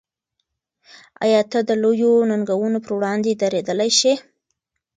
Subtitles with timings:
[1.23, 4.13] آیا ته د لویو ننګونو پر وړاندې درېدلی شې؟